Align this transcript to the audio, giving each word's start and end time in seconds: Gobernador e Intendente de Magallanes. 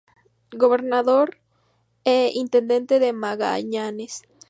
Gobernador 0.61 1.29
e 2.13 2.15
Intendente 2.43 2.95
de 3.03 3.11
Magallanes. 3.23 4.13